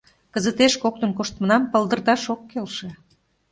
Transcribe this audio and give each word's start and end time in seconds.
Кызытеш 0.33 0.73
коктын 0.83 1.11
коштмынам 1.17 1.63
палдырташ 1.71 2.23
ок 2.33 2.41
келше... 2.51 2.89